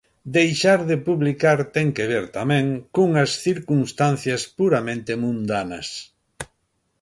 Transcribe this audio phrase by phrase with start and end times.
[0.35, 2.65] Deixar de publicar ten que ver, tamén,
[2.95, 5.87] cunhas circunstancias puramente mundanas.